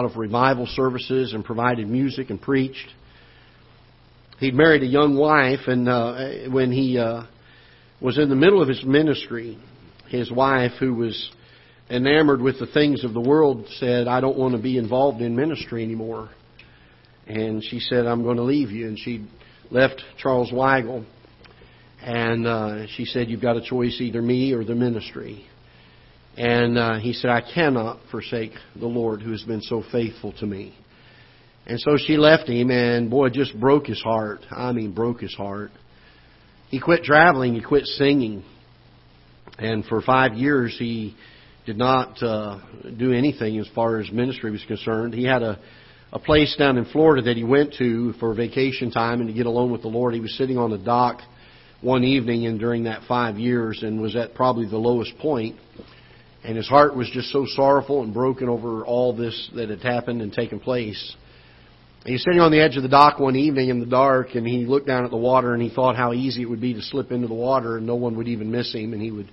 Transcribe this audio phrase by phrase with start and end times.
[0.00, 2.88] lot of revival services and provided music and preached.
[4.40, 7.22] He'd married a young wife, and uh, when he uh,
[8.00, 9.56] was in the middle of his ministry,
[10.08, 11.30] his wife, who was
[11.88, 15.36] enamored with the things of the world, said, I don't want to be involved in
[15.36, 16.28] ministry anymore.
[17.28, 18.88] And she said, I'm going to leave you.
[18.88, 19.24] And she
[19.70, 21.06] left Charles Weigle.
[22.02, 25.46] And uh, she said, You've got a choice, either me or the ministry.
[26.36, 30.46] And uh, he said, I cannot forsake the Lord who has been so faithful to
[30.46, 30.74] me.
[31.66, 34.40] And so she left him, and boy, it just broke his heart.
[34.50, 35.70] I mean, broke his heart.
[36.68, 38.44] He quit traveling, he quit singing.
[39.58, 41.14] And for five years, he
[41.64, 42.58] did not uh,
[42.98, 45.14] do anything as far as ministry was concerned.
[45.14, 45.58] He had a,
[46.12, 49.46] a place down in Florida that he went to for vacation time and to get
[49.46, 50.14] alone with the Lord.
[50.14, 51.20] He was sitting on the dock
[51.80, 55.56] one evening and during that five years and was at probably the lowest point
[56.44, 60.20] and his heart was just so sorrowful and broken over all this that had happened
[60.20, 61.16] and taken place.
[62.04, 64.46] He was sitting on the edge of the dock one evening in the dark, and
[64.46, 66.82] he looked down at the water and he thought how easy it would be to
[66.82, 69.30] slip into the water and no one would even miss him and he would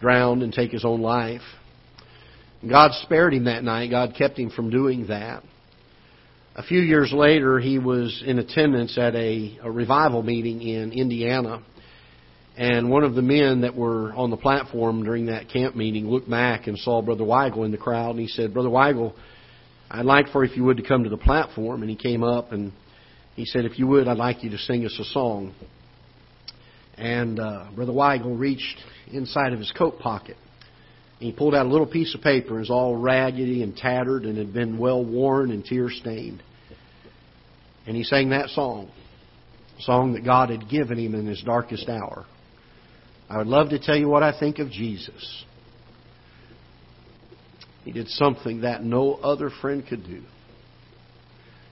[0.00, 1.40] drown and take his own life.
[2.68, 3.90] God spared him that night.
[3.90, 5.42] God kept him from doing that.
[6.56, 11.62] A few years later, he was in attendance at a, a revival meeting in Indiana.
[12.60, 16.28] And one of the men that were on the platform during that camp meeting looked
[16.28, 19.14] back and saw Brother Weigle in the crowd, and he said, Brother Weigle,
[19.90, 21.80] I'd like for if you would to come to the platform.
[21.80, 22.72] And he came up and
[23.34, 25.54] he said, If you would, I'd like you to sing us a song.
[26.98, 28.76] And uh, Brother Weigle reached
[29.10, 30.36] inside of his coat pocket.
[31.18, 32.56] And he pulled out a little piece of paper.
[32.56, 36.42] It was all raggedy and tattered and had been well worn and tear stained.
[37.86, 38.90] And he sang that song,
[39.78, 42.26] a song that God had given him in his darkest hour.
[43.30, 45.44] I would love to tell you what I think of Jesus.
[47.84, 50.22] He did something that no other friend could do.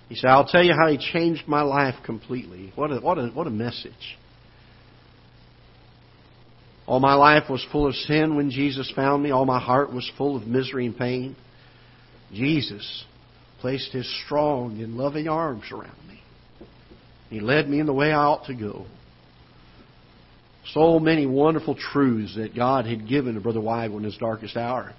[0.08, 2.72] He said, I'll tell you how he changed my life completely.
[2.76, 4.16] What a, what a, what a message.
[6.86, 9.32] All my life was full of sin when Jesus found me.
[9.32, 11.36] All my heart was full of misery and pain.
[12.32, 13.04] Jesus
[13.60, 16.20] placed his strong and loving arms around me.
[17.30, 18.86] He led me in the way I ought to go.
[20.74, 24.94] So many wonderful truths that God had given to Brother Weigle in his darkest hour.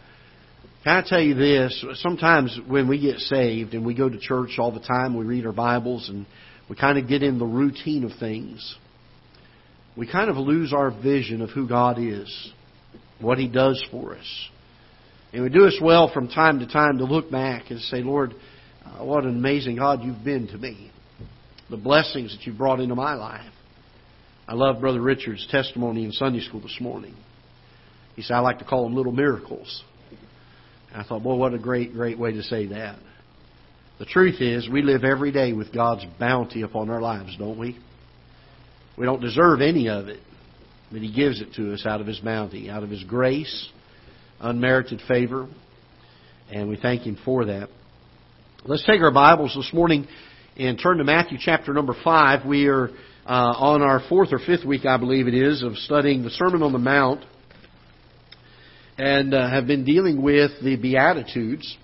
[0.84, 1.86] Can I tell you this?
[1.96, 5.46] Sometimes when we get saved and we go to church all the time, we read
[5.46, 6.26] our Bibles and
[6.70, 8.76] we kind of get in the routine of things,
[9.98, 12.52] we kind of lose our vision of who God is,
[13.20, 14.50] what He does for us.
[15.34, 18.34] And we do us well from time to time to look back and say, Lord,
[18.86, 20.92] uh, what an amazing God you've been to me.
[21.70, 23.52] The blessings that you've brought into my life.
[24.50, 27.14] I love Brother Richard's testimony in Sunday school this morning.
[28.16, 29.84] He said, I like to call them little miracles.
[30.92, 32.98] And I thought, boy, what a great, great way to say that.
[34.00, 37.78] The truth is, we live every day with God's bounty upon our lives, don't we?
[38.98, 40.20] We don't deserve any of it,
[40.92, 43.70] but He gives it to us out of His bounty, out of His grace,
[44.40, 45.48] unmerited favor,
[46.52, 47.70] and we thank Him for that.
[48.66, 50.08] Let's take our Bibles this morning
[50.58, 52.48] and turn to Matthew chapter number 5.
[52.48, 52.90] We are
[53.30, 56.64] uh, on our fourth or fifth week, I believe it is, of studying the Sermon
[56.64, 57.24] on the Mount
[58.98, 61.78] and uh, have been dealing with the Beatitudes.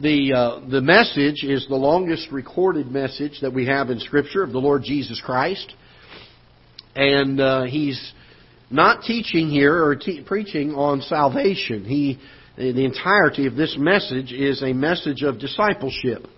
[0.00, 4.52] The, uh, the message is the longest recorded message that we have in Scripture of
[4.52, 5.74] the Lord Jesus Christ.
[6.96, 8.14] And uh, he's
[8.70, 11.84] not teaching here or te- preaching on salvation.
[11.84, 12.18] He,
[12.56, 16.28] the entirety of this message is a message of discipleship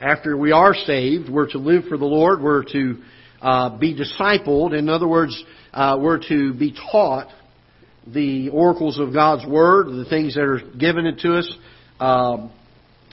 [0.00, 2.42] after we are saved, we're to live for the Lord.
[2.42, 3.02] We're to
[3.40, 4.76] uh, be discipled.
[4.76, 5.40] In other words,
[5.72, 7.28] uh, we're to be taught
[8.06, 11.56] the oracles of God's Word, the things that are given to us
[12.00, 12.52] um,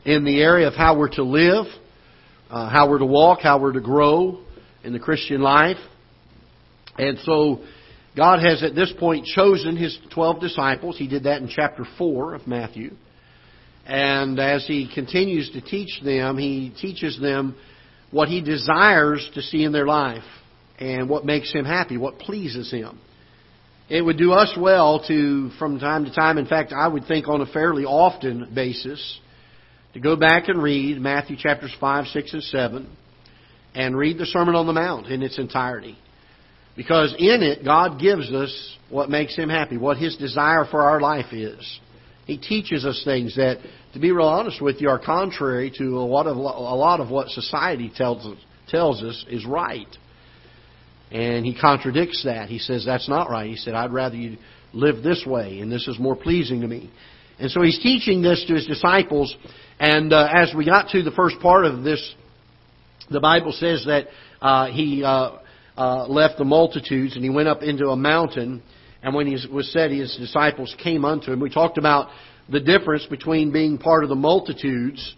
[0.06, 1.66] in the area of how we're to live,
[2.50, 4.44] uh, how we're to walk, how we're to grow
[4.84, 5.78] in the Christian life.
[6.98, 7.64] And so,
[8.18, 10.98] God has at this point chosen His 12 disciples.
[10.98, 12.96] He did that in chapter 4 of Matthew.
[13.86, 17.56] And as he continues to teach them, he teaches them
[18.12, 20.24] what he desires to see in their life
[20.80, 23.00] and what makes him happy, what pleases him.
[23.90, 27.28] It would do us well to, from time to time, in fact, I would think
[27.28, 29.20] on a fairly often basis,
[29.94, 32.98] to go back and read Matthew chapters 5, 6, and 7
[33.74, 35.98] and read the Sermon on the Mount in its entirety.
[36.76, 41.02] Because in it, God gives us what makes Him happy, what His desire for our
[41.02, 41.80] life is.
[42.26, 43.58] He teaches us things that,
[43.94, 47.10] to be real honest with you, are contrary to a lot of, a lot of
[47.10, 48.38] what society tells us,
[48.70, 49.88] tells us is right.
[51.12, 52.48] And he contradicts that.
[52.50, 53.50] He says, that's not right.
[53.50, 54.38] He said, I'd rather you
[54.74, 56.90] live this way, and this is more pleasing to me.
[57.38, 59.36] And so he's teaching this to his disciples.
[59.80, 62.16] And uh, as we got to the first part of this,
[63.10, 64.08] the Bible says that
[64.42, 65.40] uh, he uh,
[65.76, 68.62] uh, left the multitudes and he went up into a mountain.
[69.04, 71.40] And when he was said, his disciples came unto him.
[71.40, 72.10] We talked about
[72.52, 75.16] the difference between being part of the multitudes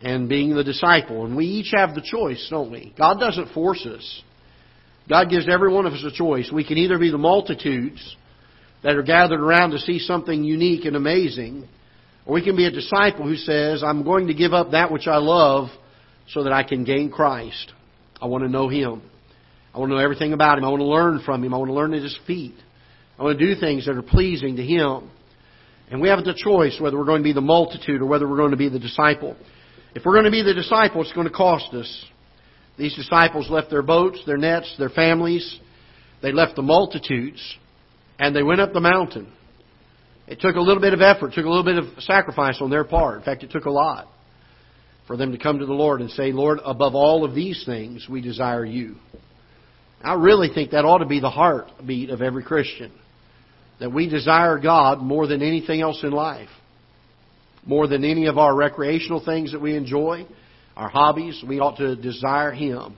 [0.00, 1.24] and being the disciple.
[1.24, 2.94] And we each have the choice, don't we?
[2.98, 4.22] God doesn't force us.
[5.08, 6.50] God gives every one of us a choice.
[6.52, 8.16] We can either be the multitudes
[8.82, 11.68] that are gathered around to see something unique and amazing,
[12.26, 15.06] or we can be a disciple who says, I'm going to give up that which
[15.06, 15.68] I love
[16.28, 17.72] so that I can gain Christ.
[18.20, 19.02] I want to know Him.
[19.74, 20.64] I want to know everything about Him.
[20.64, 21.54] I want to learn from Him.
[21.54, 22.54] I want to learn at His feet.
[23.18, 25.10] I want to do things that are pleasing to Him.
[25.92, 28.38] And we have the choice whether we're going to be the multitude or whether we're
[28.38, 29.36] going to be the disciple.
[29.94, 32.04] If we're going to be the disciple, it's going to cost us.
[32.78, 35.60] These disciples left their boats, their nets, their families.
[36.22, 37.58] They left the multitudes,
[38.18, 39.30] and they went up the mountain.
[40.26, 42.84] It took a little bit of effort, took a little bit of sacrifice on their
[42.84, 43.18] part.
[43.18, 44.08] In fact, it took a lot
[45.06, 48.06] for them to come to the Lord and say, Lord, above all of these things,
[48.08, 48.96] we desire you.
[50.02, 52.92] I really think that ought to be the heartbeat of every Christian.
[53.82, 56.48] That we desire God more than anything else in life
[57.64, 60.26] more than any of our recreational things that we enjoy,
[60.76, 61.42] our hobbies.
[61.46, 62.96] We ought to desire Him.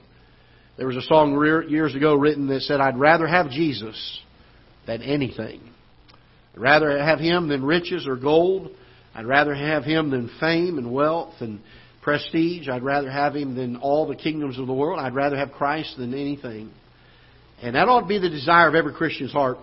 [0.77, 1.39] There was a song
[1.69, 4.19] years ago written that said, I'd rather have Jesus
[4.87, 5.61] than anything.
[6.53, 8.71] I'd rather have Him than riches or gold.
[9.13, 11.61] I'd rather have Him than fame and wealth and
[12.01, 12.67] prestige.
[12.67, 14.99] I'd rather have Him than all the kingdoms of the world.
[14.99, 16.71] I'd rather have Christ than anything.
[17.61, 19.57] And that ought to be the desire of every Christian's heart.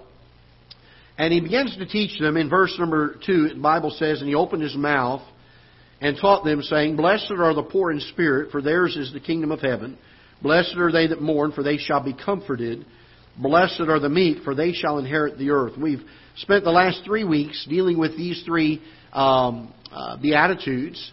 [1.19, 4.35] And he begins to teach them in verse number 2, the Bible says, And he
[4.35, 5.23] opened his mouth
[6.01, 9.53] and taught them, saying, Blessed are the poor in spirit, for theirs is the kingdom
[9.53, 9.99] of heaven.
[10.43, 12.85] Blessed are they that mourn, for they shall be comforted.
[13.39, 15.75] Blessed are the meek, for they shall inherit the earth.
[15.79, 16.03] We've
[16.37, 18.83] spent the last three weeks dealing with these three
[19.13, 21.13] um, uh, Beatitudes.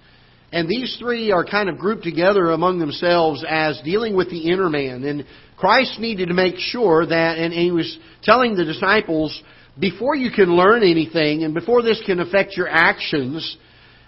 [0.51, 4.69] And these three are kind of grouped together among themselves as dealing with the inner
[4.69, 5.03] man.
[5.03, 5.25] And
[5.57, 9.39] Christ needed to make sure that, and he was telling the disciples
[9.79, 13.57] before you can learn anything and before this can affect your actions,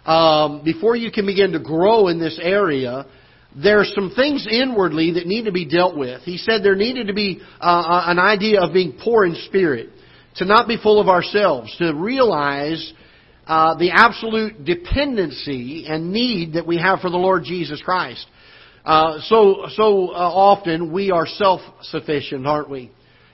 [0.06, 3.06] um, before you can begin to grow in this area,
[3.56, 6.21] there are some things inwardly that need to be dealt with.
[6.23, 9.89] He said there needed to be uh, uh, an idea of being poor in spirit,
[10.35, 12.94] to not be full of ourselves, to realize
[13.47, 18.25] uh, the absolute dependency and need that we have for the Lord Jesus Christ.
[18.85, 22.91] Uh, so so uh, often we are self-sufficient, aren't we?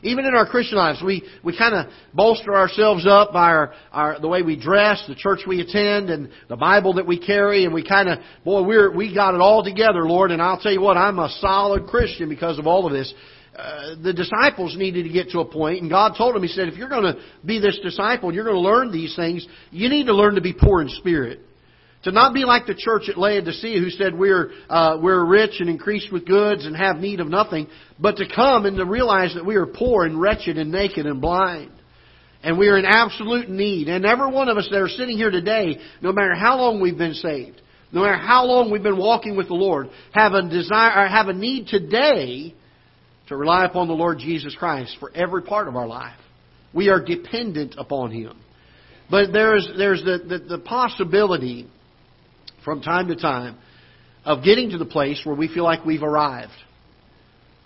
[0.08, 4.20] Even in our Christian lives, we, we kind of bolster ourselves up by our, our,
[4.20, 7.74] the way we dress, the church we attend, and the Bible that we carry, and
[7.74, 10.82] we kind of, boy, we're, we got it all together, Lord, and I'll tell you
[10.82, 13.14] what, I'm a solid Christian because of all of this.
[13.58, 16.68] Uh, the disciples needed to get to a point, and God told them, He said,
[16.68, 19.90] if you're going to be this disciple, and you're going to learn these things, you
[19.90, 21.40] need to learn to be poor in spirit.
[22.08, 25.70] To not be like the church at Laodicea who said we're, uh, we're rich and
[25.70, 27.68] increased with goods and have need of nothing,
[28.00, 31.20] but to come and to realize that we are poor and wretched and naked and
[31.20, 31.74] blind.
[32.44, 33.90] And we are in absolute need.
[33.90, 36.98] And every one of us that are sitting here today, no matter how long we've
[36.98, 37.62] been saved,
[37.92, 41.28] no matter how long we've been walking with the Lord, have a desire or have
[41.28, 42.56] a need today
[43.28, 46.16] to rely upon the Lord Jesus Christ for every part of our life.
[46.74, 48.40] We are dependent upon Him.
[49.12, 51.68] But there's there's the, the, the possibility
[52.68, 53.58] from time to time
[54.26, 56.52] of getting to the place where we feel like we've arrived.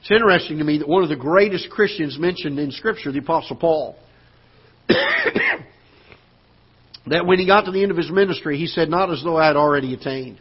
[0.01, 3.55] It's interesting to me that one of the greatest Christians mentioned in Scripture, the Apostle
[3.55, 3.95] Paul,
[4.87, 5.65] that
[7.25, 9.47] when he got to the end of his ministry, he said, Not as though I
[9.47, 10.39] had already attained.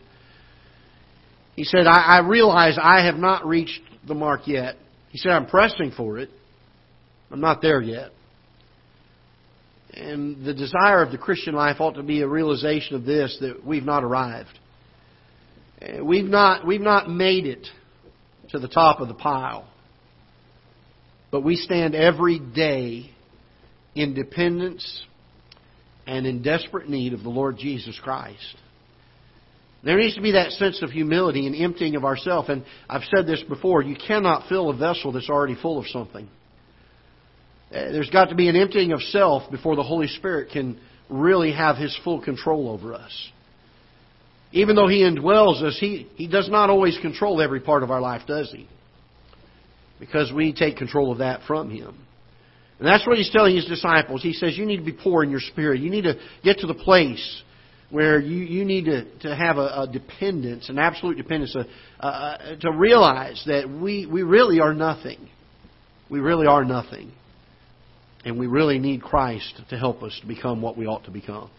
[1.56, 4.76] He said, I, I realize I have not reached the mark yet.
[5.08, 6.28] He said, I'm pressing for it.
[7.30, 8.11] I'm not there yet.
[9.92, 13.64] And the desire of the Christian life ought to be a realization of this that
[13.64, 14.59] we've not arrived.
[15.80, 17.66] Uh, we've not, we've not made it
[18.50, 19.66] to the top of the pile.
[21.30, 23.11] But we stand every day
[23.94, 25.04] in dependence
[26.06, 28.56] and in desperate need of the Lord Jesus Christ.
[29.82, 32.49] There needs to be that sense of humility and emptying of ourselves.
[32.49, 36.28] And I've said this before you cannot fill a vessel that's already full of something.
[37.70, 41.52] Uh, there's got to be an emptying of self before the Holy Spirit can really
[41.52, 43.30] have His full control over us.
[44.52, 48.00] Even though He indwells us, He, he does not always control every part of our
[48.00, 48.68] life, does He?
[50.00, 51.96] Because we take control of that from Him.
[52.78, 54.22] And that's what He's telling His disciples.
[54.22, 55.80] He says, You need to be poor in your spirit.
[55.80, 57.42] You need to get to the place
[57.90, 61.56] where you, you need to, to have a, a dependence, an absolute dependence,
[62.00, 65.28] a, to realize that we, we really are nothing.
[66.08, 67.12] We really are nothing.
[68.24, 71.50] And we really need Christ to help us to become what we ought to become.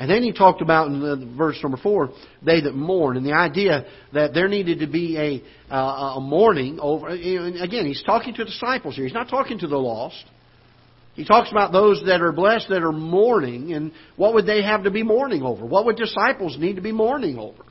[0.00, 2.10] And then he talked about in the, verse number four,
[2.42, 3.84] they that mourn, and the idea
[4.14, 7.08] that there needed to be a, uh, a mourning over.
[7.08, 9.04] Again, he's talking to disciples here.
[9.04, 10.24] He's not talking to the lost.
[11.14, 14.84] He talks about those that are blessed that are mourning, and what would they have
[14.84, 15.66] to be mourning over?
[15.66, 17.62] What would disciples need to be mourning over?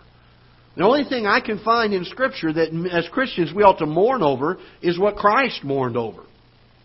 [0.78, 4.22] The only thing I can find in Scripture that as Christians we ought to mourn
[4.22, 6.22] over is what Christ mourned over.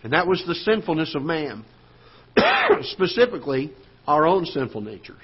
[0.05, 1.65] And that was the sinfulness of man.
[2.83, 3.73] Specifically,
[4.07, 5.17] our own sinful natures.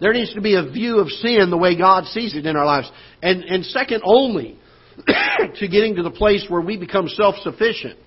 [0.00, 2.66] There needs to be a view of sin the way God sees it in our
[2.66, 2.90] lives.
[3.22, 4.58] And, and second only
[5.56, 7.98] to getting to the place where we become self-sufficient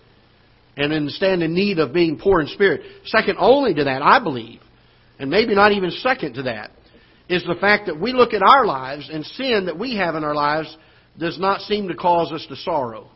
[0.77, 2.81] and then stand in need of being poor in spirit.
[3.05, 4.61] Second only to that, I believe,
[5.19, 6.71] and maybe not even second to that,
[7.27, 10.23] is the fact that we look at our lives and sin that we have in
[10.23, 10.75] our lives
[11.19, 13.11] does not seem to cause us to sorrow.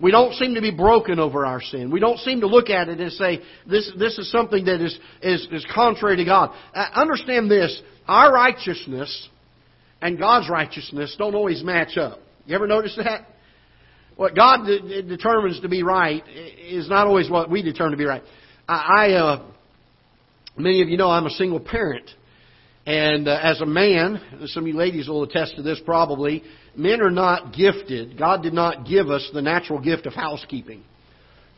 [0.00, 1.90] We don't seem to be broken over our sin.
[1.90, 4.98] We don't seem to look at it and say, this, this is something that is,
[5.22, 6.54] is, is contrary to God.
[6.74, 7.80] Uh, understand this.
[8.06, 9.28] Our righteousness
[10.02, 12.18] and God's righteousness don't always match up.
[12.44, 13.26] You ever notice that?
[14.16, 16.22] What God de- determines to be right
[16.68, 18.22] is not always what we determine to be right.
[18.68, 19.46] I, I uh,
[20.56, 22.08] many of you know I'm a single parent.
[22.86, 26.44] And uh, as a man, some of you ladies will attest to this probably,
[26.76, 28.16] men are not gifted.
[28.16, 30.84] God did not give us the natural gift of housekeeping.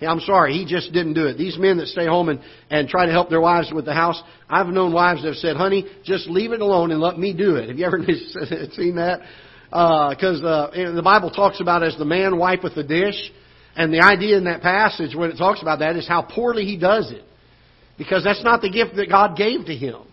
[0.01, 1.37] I'm sorry, He just didn't do it.
[1.37, 4.23] These men that stay home and, and try to help their wives with the house,
[4.49, 7.57] I've known wives that have said, honey, just leave it alone and let me do
[7.57, 7.69] it.
[7.69, 7.99] Have you ever
[8.73, 9.21] seen that?
[9.69, 13.17] Because uh, uh, the Bible talks about as the man wipeth the dish.
[13.77, 16.77] And the idea in that passage when it talks about that is how poorly he
[16.77, 17.23] does it.
[17.99, 20.08] Because that's not the gift that God gave to him.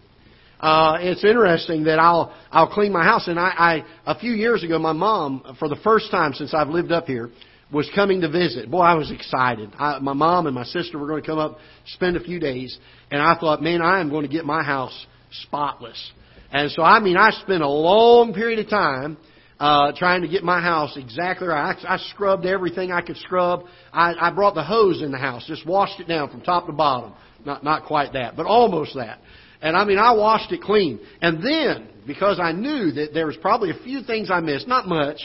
[0.59, 4.63] Uh, it's interesting that I'll I'll clean my house, and I, I a few years
[4.63, 7.29] ago, my mom, for the first time since I've lived up here,
[7.71, 8.71] was coming to visit.
[8.71, 9.71] Boy, I was excited.
[9.77, 11.57] I, my mom and my sister were going to come up,
[11.87, 12.77] spend a few days,
[13.11, 15.05] and I thought, man, I am going to get my house
[15.43, 16.11] spotless.
[16.51, 19.17] And so, I mean, I spent a long period of time
[19.59, 21.75] uh, trying to get my house exactly right.
[21.85, 23.63] I, I scrubbed everything I could scrub.
[23.91, 26.71] I, I brought the hose in the house, just washed it down from top to
[26.71, 27.13] bottom.
[27.45, 29.19] Not not quite that, but almost that.
[29.61, 30.99] And I mean, I washed it clean.
[31.21, 34.87] And then, because I knew that there was probably a few things I missed, not
[34.87, 35.19] much,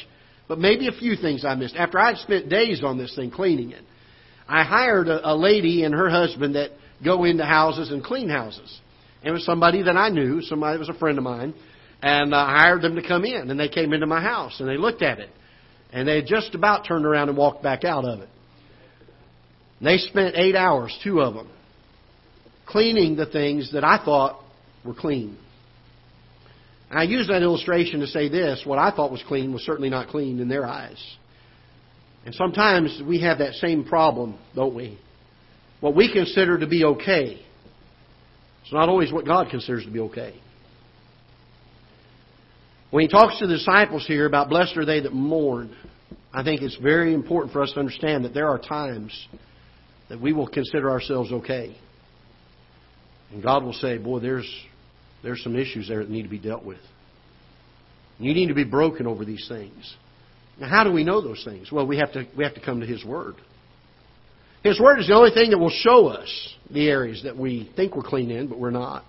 [0.48, 3.72] but maybe a few things I missed, after I'd spent days on this thing cleaning
[3.72, 3.82] it,
[4.48, 6.70] I hired a, a lady and her husband that
[7.04, 8.80] go into houses and clean houses.
[9.22, 11.54] And It was somebody that I knew, somebody that was a friend of mine,
[12.02, 13.50] and I hired them to come in.
[13.50, 15.30] And they came into my house and they looked at it.
[15.92, 18.28] And they just about turned around and walked back out of it.
[19.78, 21.48] And they spent eight hours, two of them,
[22.70, 24.42] cleaning the things that I thought
[24.84, 25.36] were clean.
[26.90, 30.08] I use that illustration to say this what I thought was clean was certainly not
[30.08, 30.98] clean in their eyes.
[32.26, 34.98] And sometimes we have that same problem, don't we?
[35.80, 37.40] What we consider to be okay
[38.66, 40.38] is not always what God considers to be okay.
[42.90, 45.74] When he talks to the disciples here about blessed are they that mourn,
[46.32, 49.12] I think it's very important for us to understand that there are times
[50.08, 51.76] that we will consider ourselves okay.
[53.32, 54.50] And God will say, Boy, there's,
[55.22, 56.80] there's some issues there that need to be dealt with.
[58.18, 59.94] You need to be broken over these things.
[60.58, 61.72] Now, how do we know those things?
[61.72, 63.36] Well, we have to, we have to come to His Word.
[64.62, 67.96] His Word is the only thing that will show us the areas that we think
[67.96, 69.04] we're clean in, but we're not.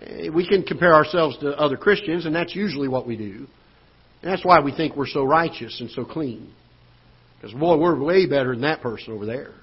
[0.00, 3.46] Eh, we can compare ourselves to other Christians, and that's usually what we do.
[4.22, 6.52] And that's why we think we're so righteous and so clean.
[7.36, 9.54] Because, boy, we're way better than that person over there.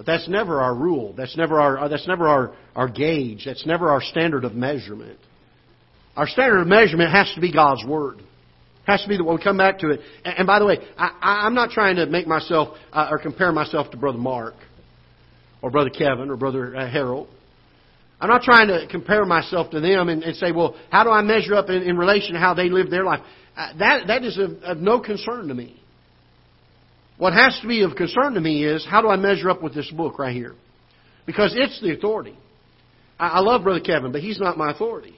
[0.00, 1.12] But that's never our rule.
[1.14, 3.42] That's never our, that's never our, our gauge.
[3.44, 5.18] That's never our standard of measurement.
[6.16, 8.20] Our standard of measurement has to be God's Word.
[8.20, 8.24] It
[8.86, 10.00] has to be the one we come back to it.
[10.24, 13.90] And, by the way, I, I'm not trying to make myself uh, or compare myself
[13.90, 14.54] to Brother Mark
[15.60, 17.28] or Brother Kevin or Brother uh, Harold.
[18.22, 21.20] I'm not trying to compare myself to them and, and say, well, how do I
[21.20, 23.20] measure up in, in relation to how they live their life?
[23.54, 25.79] Uh, that, that is of, of no concern to me.
[27.20, 29.74] What has to be of concern to me is how do I measure up with
[29.74, 30.54] this book right here?
[31.26, 32.34] Because it's the authority.
[33.18, 35.14] I, love Brother Kevin, but he's not my authority.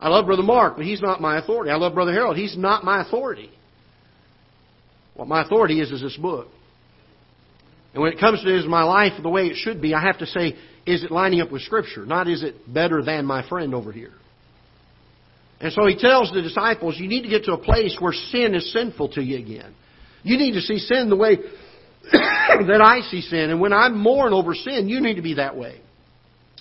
[0.00, 1.70] I love Brother Mark, but he's not my authority.
[1.70, 2.36] I love Brother Harold.
[2.36, 3.50] He's not my authority.
[5.14, 6.48] What my authority is is this book.
[7.94, 10.18] And when it comes to is my life the way it should be, I have
[10.18, 12.04] to say, is it lining up with Scripture?
[12.04, 14.14] Not is it better than my friend over here?
[15.60, 18.56] And so he tells the disciples, you need to get to a place where sin
[18.56, 19.72] is sinful to you again.
[20.22, 21.36] You need to see sin the way
[22.12, 23.50] that I see sin.
[23.50, 25.80] And when I mourn over sin, you need to be that way.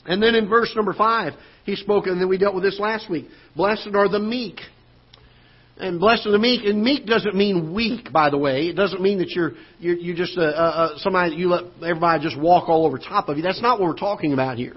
[0.05, 3.09] And then in verse number five, he spoke, and then we dealt with this last
[3.09, 3.27] week.
[3.55, 4.59] Blessed are the meek.
[5.77, 6.65] And blessed are the meek.
[6.65, 8.67] And meek doesn't mean weak, by the way.
[8.67, 12.39] It doesn't mean that you're you're, you're just a, a, somebody you let everybody just
[12.39, 13.43] walk all over top of you.
[13.43, 14.75] That's not what we're talking about here.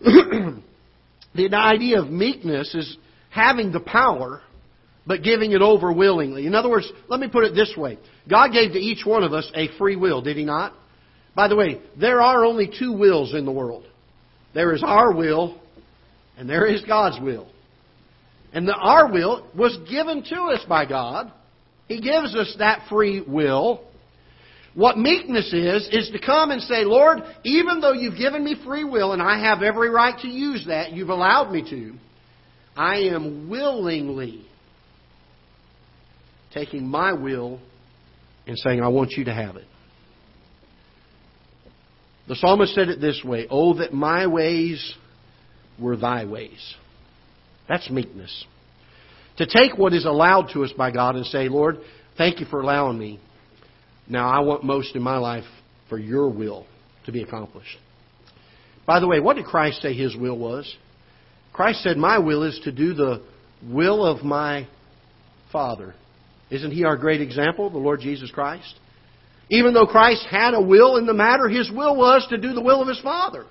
[0.00, 2.96] the idea of meekness is
[3.30, 4.42] having the power,
[5.06, 6.46] but giving it over willingly.
[6.46, 9.32] In other words, let me put it this way God gave to each one of
[9.32, 10.74] us a free will, did He not?
[11.34, 13.84] By the way, there are only two wills in the world
[14.54, 15.60] there is our will,
[16.36, 17.48] and there is God's will.
[18.52, 21.32] And the, our will was given to us by God.
[21.86, 23.80] He gives us that free will.
[24.74, 28.84] What meekness is, is to come and say, Lord, even though you've given me free
[28.84, 31.94] will and I have every right to use that, you've allowed me to,
[32.76, 34.46] I am willingly
[36.52, 37.60] taking my will
[38.46, 39.66] and saying, I want you to have it.
[42.28, 44.94] The psalmist said it this way Oh, that my ways
[45.80, 46.74] were thy ways.
[47.68, 48.44] That's meekness.
[49.38, 51.78] To take what is allowed to us by God and say, Lord,
[52.18, 53.20] thank you for allowing me.
[54.08, 55.44] Now I want most in my life
[55.88, 56.66] for your will
[57.06, 57.78] to be accomplished.
[58.86, 60.72] By the way, what did Christ say his will was?
[61.52, 63.22] Christ said, My will is to do the
[63.62, 64.68] will of my
[65.52, 65.94] Father.
[66.50, 68.74] Isn't he our great example, the Lord Jesus Christ?
[69.50, 72.60] Even though Christ had a will in the matter, his will was to do the
[72.60, 73.46] will of his Father.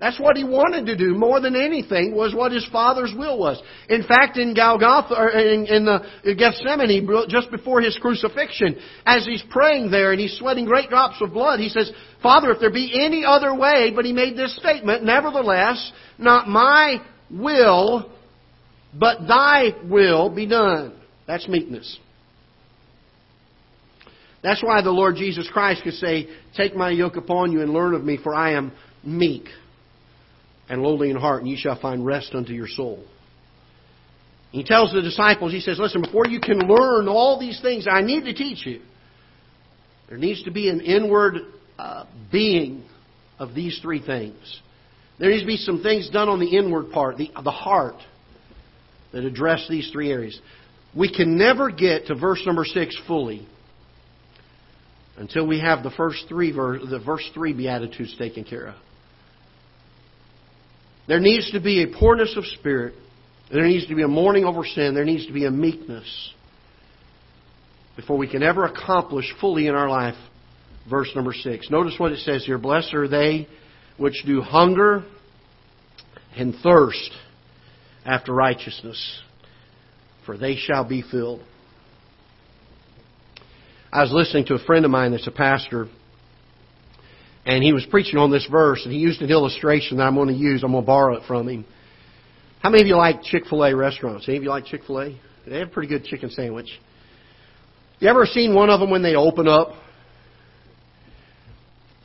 [0.00, 3.62] That's what he wanted to do more than anything was what his father's will was.
[3.90, 9.42] In fact, in Golgotha, or in, in the Gethsemane, just before his crucifixion, as he's
[9.50, 12.98] praying there and he's sweating great drops of blood, he says, "Father, if there be
[13.04, 18.10] any other way," but he made this statement, "Nevertheless, not my will,
[18.94, 20.94] but Thy will be done."
[21.30, 21.96] That's meekness.
[24.42, 27.94] That's why the Lord Jesus Christ could say, Take my yoke upon you and learn
[27.94, 28.72] of me, for I am
[29.04, 29.44] meek
[30.68, 33.04] and lowly in heart, and you shall find rest unto your soul.
[34.50, 38.00] He tells the disciples, He says, Listen, before you can learn all these things I
[38.00, 38.80] need to teach you,
[40.08, 41.36] there needs to be an inward
[41.78, 42.82] uh, being
[43.38, 44.60] of these three things.
[45.20, 48.02] There needs to be some things done on the inward part, the, the heart,
[49.12, 50.40] that address these three areas.
[50.96, 53.46] We can never get to verse number six fully
[55.16, 58.74] until we have the first three the verse three beatitudes taken care of.
[61.06, 62.94] There needs to be a poorness of spirit.
[63.52, 64.94] There needs to be a mourning over sin.
[64.94, 66.34] There needs to be a meekness
[67.96, 70.14] before we can ever accomplish fully in our life
[70.88, 71.70] verse number six.
[71.70, 72.58] Notice what it says here.
[72.58, 73.48] Blessed are they
[73.96, 75.04] which do hunger
[76.36, 77.10] and thirst
[78.04, 79.20] after righteousness,
[80.26, 81.42] for they shall be filled.
[83.92, 85.88] I was listening to a friend of mine that's a pastor,
[87.44, 90.28] and he was preaching on this verse, and he used an illustration that I'm going
[90.28, 90.62] to use.
[90.62, 91.64] I'm going to borrow it from him.
[92.62, 94.28] How many of you like Chick fil A restaurants?
[94.28, 95.20] Any of you like Chick fil A?
[95.46, 96.68] They have a pretty good chicken sandwich.
[97.98, 99.72] You ever seen one of them when they open up?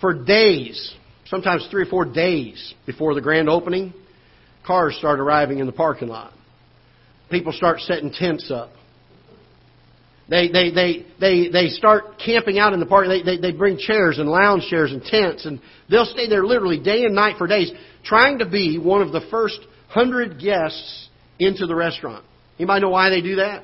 [0.02, 0.94] For days,
[1.26, 3.94] sometimes three or four days before the grand opening,
[4.66, 6.34] cars start arriving in the parking lot.
[7.30, 8.72] People start setting tents up.
[10.28, 13.08] They, they, they, they, they start camping out in the park.
[13.08, 16.80] They, they, they bring chairs and lounge chairs and tents, and they'll stay there literally
[16.80, 17.72] day and night for days,
[18.04, 22.26] trying to be one of the first hundred guests into the restaurant.
[22.58, 23.64] Anybody know why they do that?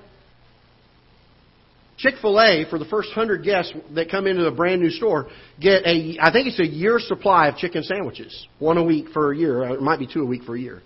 [1.97, 5.30] Chick fil A, for the first hundred guests that come into a brand new store,
[5.60, 8.47] get a, I think it's a year's supply of chicken sandwiches.
[8.60, 9.63] One a week for a year.
[9.63, 10.82] It might be two a week for a year.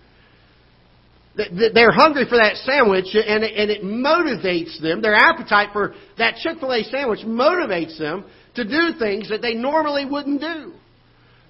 [1.36, 5.02] They're hungry for that sandwich, and it, motivates them.
[5.02, 9.54] Their appetite for that Chick fil A sandwich motivates them to do things that they
[9.54, 10.74] normally wouldn't do.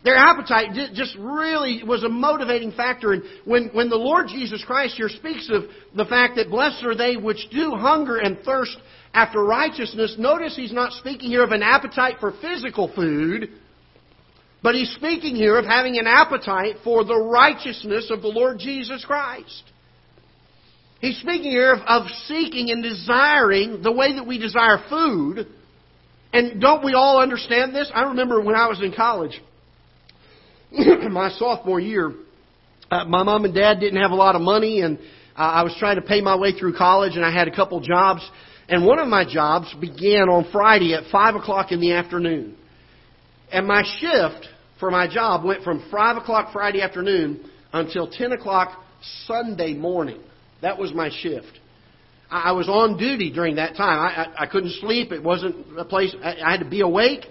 [0.04, 3.14] Their appetite just really was a motivating factor.
[3.14, 5.64] And when, when the Lord Jesus Christ here speaks of
[5.96, 8.78] the fact that blessed are they which do hunger and thirst
[9.16, 13.50] after righteousness, notice he's not speaking here of an appetite for physical food,
[14.62, 19.04] but he's speaking here of having an appetite for the righteousness of the Lord Jesus
[19.06, 19.64] Christ.
[21.02, 25.48] He's speaking here of, of seeking and desiring the way that we desire food.
[26.34, 27.92] And don't we all understand this?
[27.94, 29.40] I remember when I was in college,
[30.72, 32.14] my sophomore year,
[32.92, 34.98] uh, my mom and dad didn't have a lot of money, and
[35.38, 37.80] uh, I was trying to pay my way through college, and I had a couple
[37.80, 38.22] jobs.
[38.68, 42.58] And one of my jobs began on Friday at 5 o'clock in the afternoon.
[43.52, 44.48] And my shift
[44.80, 48.82] for my job went from 5 o'clock Friday afternoon until 10 o'clock
[49.26, 50.20] Sunday morning.
[50.62, 51.60] That was my shift.
[52.30, 54.00] I was on duty during that time.
[54.00, 55.12] I, I, I couldn't sleep.
[55.12, 56.16] It wasn't a place.
[56.24, 57.26] I, I had to be awake,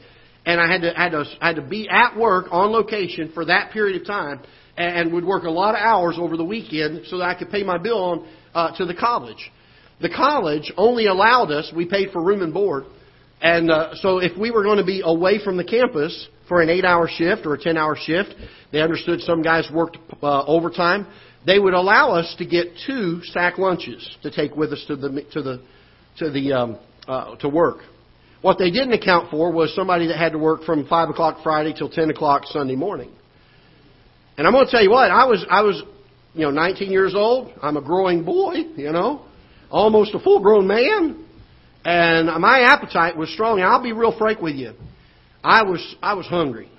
[0.46, 3.72] and I had to, had to had to be at work on location for that
[3.72, 4.40] period of time,
[4.76, 7.64] and would work a lot of hours over the weekend so that I could pay
[7.64, 9.50] my bill on uh, to the college.
[10.00, 11.72] The college only allowed us.
[11.74, 12.84] We paid for room and board,
[13.42, 16.68] and uh, so if we were going to be away from the campus, for an
[16.68, 18.34] eight hour shift or a 10 hour shift.
[18.72, 21.06] They understood some guys worked uh, overtime.
[21.46, 25.08] They would allow us to get two sack lunches to take with us to the,
[25.32, 25.62] to the,
[26.18, 27.78] to the, um, uh, to work.
[28.40, 31.74] What they didn't account for was somebody that had to work from 5 o'clock Friday
[31.76, 33.10] till 10 o'clock Sunday morning.
[34.36, 35.82] And I'm going to tell you what, I was, I was,
[36.34, 37.52] you know, 19 years old.
[37.62, 39.24] I'm a growing boy, you know,
[39.70, 41.24] almost a full grown man.
[41.84, 43.60] And my appetite was strong.
[43.60, 44.74] And I'll be real frank with you.
[45.42, 46.70] I was, I was hungry.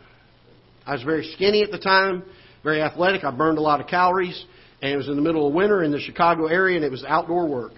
[0.85, 2.23] I was very skinny at the time,
[2.63, 3.23] very athletic.
[3.23, 4.45] I burned a lot of calories.
[4.81, 7.03] And it was in the middle of winter in the Chicago area and it was
[7.03, 7.73] outdoor work.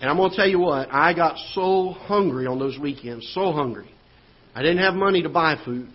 [0.00, 3.52] And I'm going to tell you what, I got so hungry on those weekends, so
[3.52, 3.90] hungry.
[4.54, 5.88] I didn't have money to buy food.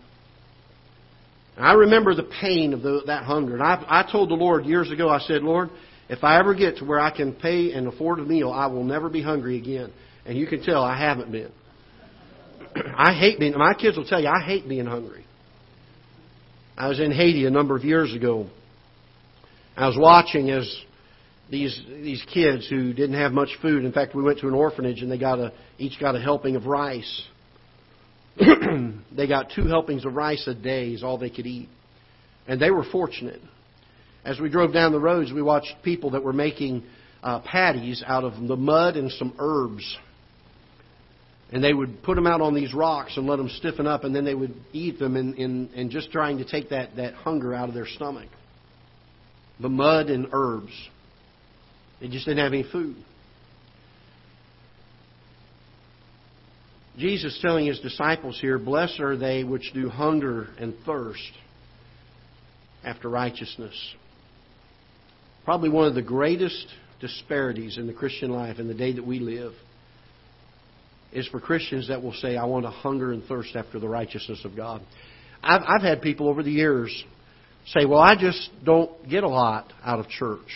[1.55, 3.53] And I remember the pain of the, that hunger.
[3.53, 5.69] And I, I told the Lord years ago, I said, Lord,
[6.09, 8.83] if I ever get to where I can pay and afford a meal, I will
[8.83, 9.91] never be hungry again.
[10.25, 11.51] And you can tell I haven't been.
[12.97, 15.25] I hate being, my kids will tell you, I hate being hungry.
[16.77, 18.47] I was in Haiti a number of years ago.
[19.75, 20.73] I was watching as
[21.49, 23.85] these these kids who didn't have much food.
[23.85, 26.55] In fact, we went to an orphanage and they got a each got a helping
[26.55, 27.23] of rice.
[28.37, 31.69] they got two helpings of rice a day is all they could eat.
[32.47, 33.41] And they were fortunate.
[34.23, 36.83] As we drove down the roads, we watched people that were making
[37.23, 39.97] uh, patties out of the mud and some herbs.
[41.51, 44.15] And they would put them out on these rocks and let them stiffen up, and
[44.15, 47.53] then they would eat them in, in, in just trying to take that, that hunger
[47.53, 48.29] out of their stomach.
[49.61, 50.73] The mud and herbs.
[51.99, 52.95] They just didn't have any food.
[56.97, 61.31] Jesus telling his disciples here, Blessed are they which do hunger and thirst
[62.83, 63.75] after righteousness.
[65.45, 66.67] Probably one of the greatest
[66.99, 69.53] disparities in the Christian life in the day that we live
[71.11, 74.43] is for Christians that will say, I want to hunger and thirst after the righteousness
[74.45, 74.81] of God.
[75.43, 77.03] I've, I've had people over the years
[77.67, 80.49] say, Well, I just don't get a lot out of church.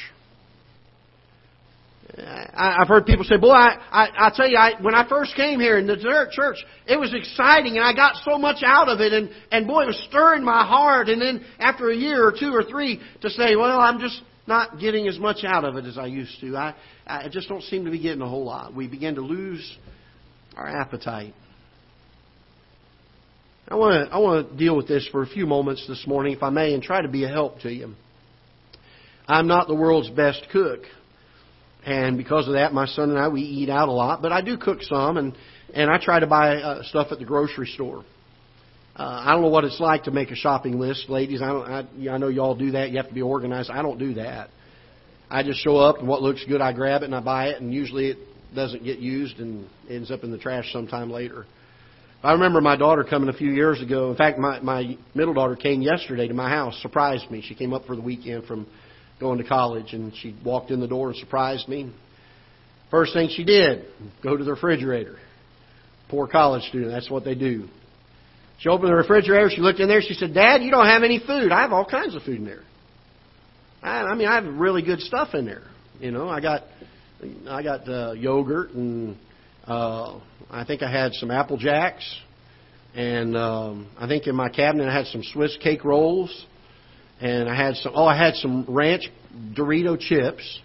[2.18, 5.60] I've heard people say, "Boy, I, I, I tell you, I, when I first came
[5.60, 9.12] here in the church, it was exciting, and I got so much out of it,
[9.12, 12.54] and and boy, it was stirring my heart." And then after a year or two
[12.54, 15.98] or three, to say, "Well, I'm just not getting as much out of it as
[15.98, 16.56] I used to.
[16.56, 19.78] I, I just don't seem to be getting a whole lot." We begin to lose
[20.56, 21.34] our appetite.
[23.68, 26.34] I want to I want to deal with this for a few moments this morning,
[26.34, 27.96] if I may, and try to be a help to you.
[29.28, 30.82] I'm not the world's best cook.
[31.84, 34.22] And because of that, my son and I we eat out a lot.
[34.22, 35.36] But I do cook some, and
[35.74, 38.06] and I try to buy uh, stuff at the grocery store.
[38.96, 41.42] Uh, I don't know what it's like to make a shopping list, ladies.
[41.42, 41.66] I don't.
[41.66, 42.92] I, I know y'all do that.
[42.92, 43.72] You have to be organized.
[43.72, 44.50] I don't do that.
[45.28, 47.60] I just show up, and what looks good, I grab it and I buy it,
[47.60, 48.18] and usually it
[48.54, 51.48] doesn't get used and ends up in the trash sometime later.
[52.26, 54.10] I remember my daughter coming a few years ago.
[54.10, 57.44] In fact, my my middle daughter came yesterday to my house, surprised me.
[57.48, 58.66] She came up for the weekend from
[59.20, 61.94] going to college, and she walked in the door and surprised me.
[62.90, 63.86] First thing she did,
[64.24, 65.20] go to the refrigerator.
[66.10, 67.68] Poor college student, that's what they do.
[68.58, 71.20] She opened the refrigerator, she looked in there, she said, Dad, you don't have any
[71.20, 71.52] food.
[71.52, 72.64] I have all kinds of food in there.
[73.84, 75.68] I, I mean, I have really good stuff in there.
[76.00, 76.64] You know, I got,
[77.48, 79.16] I got uh, yogurt and
[79.68, 82.04] uh, I think I had some Apple Jacks,
[82.94, 86.46] and um, I think in my cabinet I had some Swiss cake rolls,
[87.20, 87.94] and I had some.
[87.96, 89.10] Oh, I had some ranch
[89.54, 90.60] Dorito chips.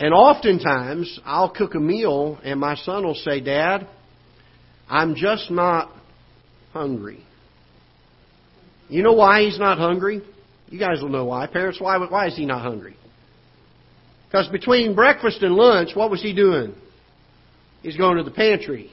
[0.00, 3.86] And oftentimes I'll cook a meal, and my son will say, "Dad,
[4.88, 5.90] I'm just not
[6.72, 7.24] hungry."
[8.88, 10.22] You know why he's not hungry?
[10.68, 11.46] You guys will know why.
[11.46, 12.96] Parents, why why is he not hungry?
[14.28, 16.74] Because between breakfast and lunch, what was he doing?
[17.82, 18.90] He's going to the pantry.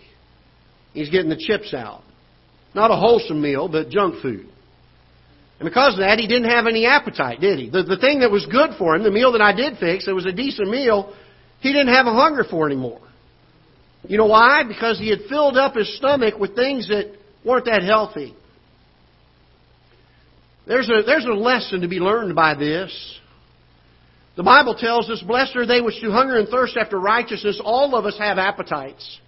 [0.93, 2.04] He's getting the chips out.
[2.74, 4.48] Not a wholesome meal, but junk food.
[5.60, 7.69] And because of that, he didn't have any appetite, did he?
[7.69, 10.12] The, the thing that was good for him, the meal that I did fix, it
[10.12, 11.13] was a decent meal,
[11.60, 13.02] he didn't have a hunger for anymore.
[14.08, 14.63] You know why?
[14.67, 18.36] Because he had filled up his stomach with things that weren't that healthy.
[20.67, 23.19] There's a, there's a lesson to be learned by this.
[24.36, 27.62] The Bible tells us, Blessed are they which do hunger and thirst after righteousness.
[27.63, 29.19] All of us have appetites.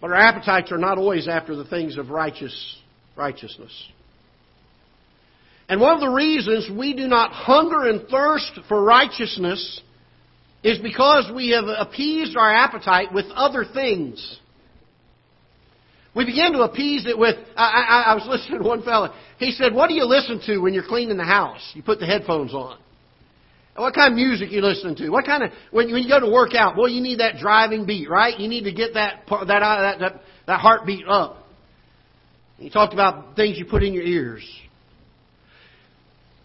[0.00, 2.76] But our appetites are not always after the things of righteous,
[3.16, 3.72] righteousness.
[5.68, 9.80] And one of the reasons we do not hunger and thirst for righteousness
[10.62, 14.38] is because we have appeased our appetite with other things.
[16.14, 17.36] We begin to appease it with.
[17.56, 19.14] I, I, I was listening to one fellow.
[19.38, 21.72] He said, "What do you listen to when you're cleaning the house?
[21.74, 22.78] You put the headphones on.
[23.76, 25.10] What kind of music you listening to?
[25.10, 26.76] What kind of when, when you go to work out?
[26.76, 28.38] Well, you need that driving beat, right?
[28.38, 31.38] You need to get that that that that, that heartbeat up.
[32.58, 34.48] He talked about things you put in your ears.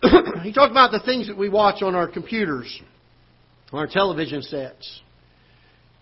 [0.42, 2.82] he talked about the things that we watch on our computers,
[3.72, 5.02] on our television sets,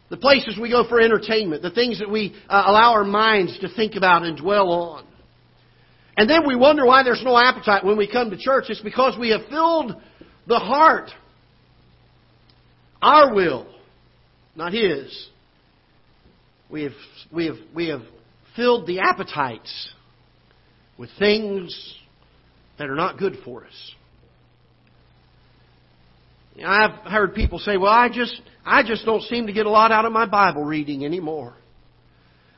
[0.09, 3.67] the places we go for entertainment, the things that we uh, allow our minds to
[3.75, 5.05] think about and dwell on.
[6.15, 8.65] And then we wonder why there's no appetite when we come to church.
[8.69, 9.95] It's because we have filled
[10.47, 11.09] the heart,
[13.01, 13.67] our will,
[14.55, 15.29] not His.
[16.69, 16.93] We have,
[17.31, 18.01] we have, we have
[18.55, 19.89] filled the appetites
[20.97, 21.95] with things
[22.77, 23.91] that are not good for us.
[26.65, 29.91] I've heard people say, well, I just, I just don't seem to get a lot
[29.91, 31.53] out of my Bible reading anymore.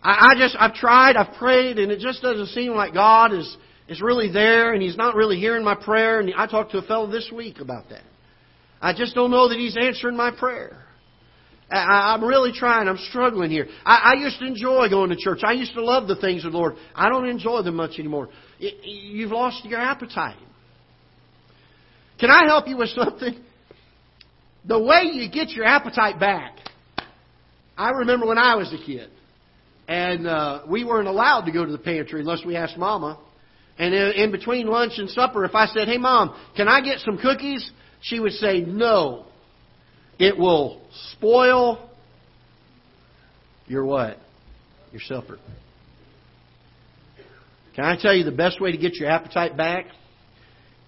[0.01, 3.57] I, I just, I've tried, I've prayed, and it just doesn't seem like God is,
[3.89, 6.19] is really there, and He's not really hearing my prayer.
[6.19, 8.03] And I talked to a fellow this week about that.
[8.81, 10.85] I just don't know that He's answering my prayer.
[11.71, 12.87] I, I'm really trying.
[12.87, 13.67] I'm struggling here.
[13.85, 15.41] I, I used to enjoy going to church.
[15.43, 16.75] I used to love the things of the Lord.
[16.95, 18.29] I don't enjoy them much anymore.
[18.57, 20.37] You've lost your appetite.
[22.19, 23.43] Can I help you with something?
[24.65, 26.57] The way you get your appetite back.
[27.77, 29.09] I remember when I was a kid,
[29.87, 33.17] and uh, we weren't allowed to go to the pantry unless we asked Mama.
[33.79, 37.17] And in, between lunch and supper, if I said, "Hey, Mom, can I get some
[37.17, 39.25] cookies?" she would say, "No.
[40.19, 40.81] It will
[41.13, 41.89] spoil
[43.67, 44.19] your what?
[44.91, 45.39] Your supper."
[47.75, 49.87] Can I tell you the best way to get your appetite back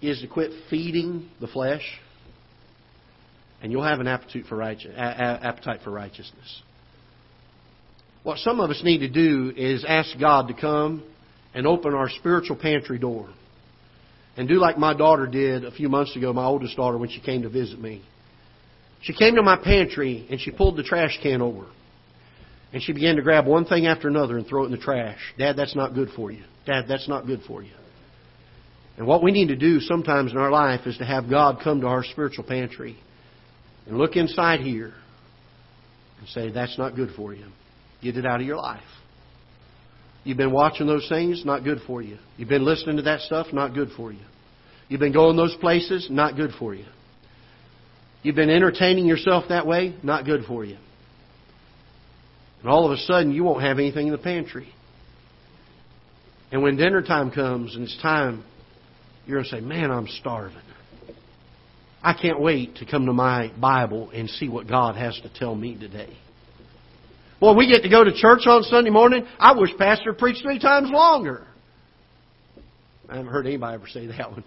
[0.02, 1.98] is to quit feeding the flesh?
[3.62, 6.62] and you'll have an appetite for, righteous, appetite for righteousness.
[8.24, 11.04] What some of us need to do is ask God to come
[11.54, 13.28] and open our spiritual pantry door.
[14.36, 17.20] And do like my daughter did a few months ago, my oldest daughter, when she
[17.20, 18.02] came to visit me.
[19.02, 21.66] She came to my pantry and she pulled the trash can over.
[22.72, 25.18] And she began to grab one thing after another and throw it in the trash.
[25.36, 26.42] Dad, that's not good for you.
[26.64, 27.72] Dad, that's not good for you.
[28.96, 31.80] And what we need to do sometimes in our life is to have God come
[31.82, 32.96] to our spiritual pantry
[33.86, 34.94] and look inside here
[36.20, 37.46] and say, that's not good for you.
[38.02, 38.80] Get it out of your life.
[40.24, 42.18] You've been watching those things, not good for you.
[42.36, 44.20] You've been listening to that stuff, not good for you.
[44.88, 46.84] You've been going those places, not good for you.
[48.22, 50.76] You've been entertaining yourself that way, not good for you.
[52.60, 54.68] And all of a sudden, you won't have anything in the pantry.
[56.52, 58.44] And when dinner time comes and it's time,
[59.26, 60.58] you're going to say, Man, I'm starving.
[62.02, 65.54] I can't wait to come to my Bible and see what God has to tell
[65.54, 66.16] me today.
[67.42, 69.26] Boy, we get to go to church on Sunday morning.
[69.36, 71.44] I wish Pastor preached three times longer.
[73.08, 74.44] I haven't heard anybody ever say that one.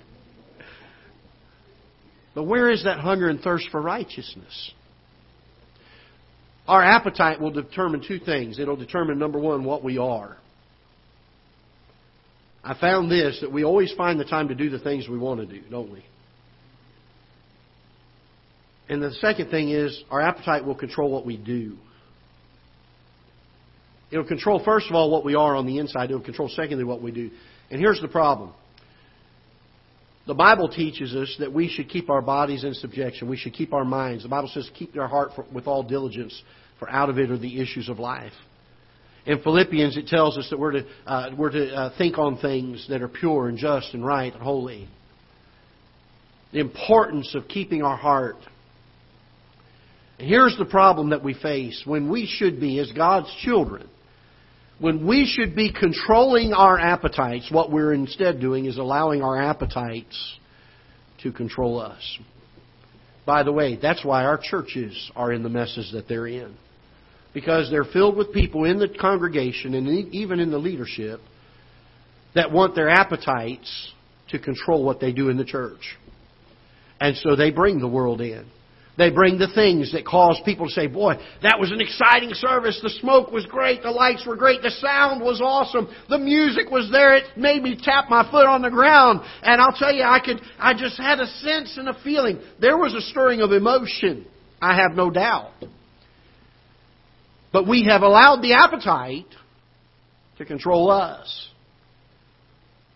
[2.33, 4.71] But where is that hunger and thirst for righteousness?
[6.69, 8.59] Our appetite will determine two things.
[8.59, 10.37] It'll determine, number one, what we are.
[12.63, 15.41] I found this that we always find the time to do the things we want
[15.41, 16.05] to do, don't we?
[18.87, 21.75] And the second thing is our appetite will control what we do.
[24.11, 26.11] It'll control, first of all, what we are on the inside.
[26.11, 27.31] It'll control, secondly, what we do.
[27.71, 28.53] And here's the problem.
[30.27, 33.29] The Bible teaches us that we should keep our bodies in subjection.
[33.29, 34.23] We should keep our minds.
[34.23, 36.39] The Bible says, keep your heart for, with all diligence,
[36.79, 38.33] for out of it are the issues of life.
[39.25, 42.85] In Philippians, it tells us that we're to, uh, we're to uh, think on things
[42.89, 44.87] that are pure and just and right and holy.
[46.53, 48.37] The importance of keeping our heart
[50.17, 53.89] Here's the problem that we face when we should be, as God's children,
[54.79, 60.37] when we should be controlling our appetites, what we're instead doing is allowing our appetites
[61.23, 62.19] to control us.
[63.25, 66.55] By the way, that's why our churches are in the messes that they're in.
[67.33, 71.19] Because they're filled with people in the congregation and even in the leadership
[72.33, 73.91] that want their appetites
[74.29, 75.97] to control what they do in the church.
[76.99, 78.45] And so they bring the world in.
[78.97, 82.79] They bring the things that cause people to say, boy, that was an exciting service.
[82.81, 83.83] The smoke was great.
[83.83, 84.61] The lights were great.
[84.61, 85.93] The sound was awesome.
[86.09, 87.17] The music was there.
[87.17, 89.19] It made me tap my foot on the ground.
[89.43, 92.39] And I'll tell you, I could, I just had a sense and a feeling.
[92.61, 94.25] There was a stirring of emotion.
[94.61, 95.51] I have no doubt.
[97.51, 99.27] But we have allowed the appetite
[100.37, 101.49] to control us.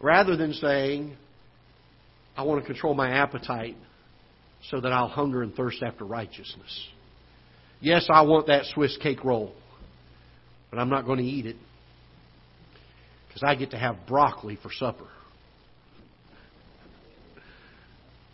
[0.01, 1.17] Rather than saying,
[2.37, 3.75] I want to control my appetite
[4.69, 6.87] so that I'll hunger and thirst after righteousness.
[7.81, 9.53] Yes, I want that Swiss cake roll,
[10.69, 11.55] but I'm not going to eat it
[13.27, 15.07] because I get to have broccoli for supper.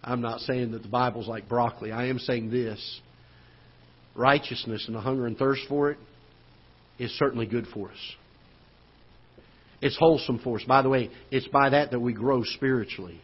[0.03, 1.91] I'm not saying that the Bible's like broccoli.
[1.91, 3.01] I am saying this
[4.15, 5.97] righteousness and the hunger and thirst for it
[6.99, 8.15] is certainly good for us.
[9.81, 10.63] It's wholesome for us.
[10.63, 13.19] By the way, it's by that that we grow spiritually.